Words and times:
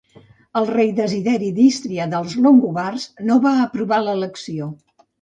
El 0.61 0.69
rei 0.69 0.89
Desideri 0.99 1.51
d'Ístria 1.59 2.09
dels 2.15 2.35
longobards 2.49 3.09
no 3.31 3.41
va 3.47 3.57
aprovar 3.71 4.05
l'elecció. 4.11 4.77